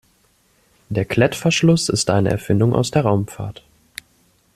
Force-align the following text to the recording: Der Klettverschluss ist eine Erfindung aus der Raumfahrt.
Der 0.89 1.05
Klettverschluss 1.05 1.87
ist 1.87 2.09
eine 2.09 2.31
Erfindung 2.31 2.73
aus 2.73 2.89
der 2.89 3.03
Raumfahrt. 3.03 3.63